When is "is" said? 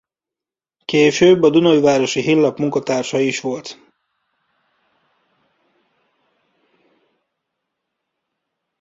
3.19-3.39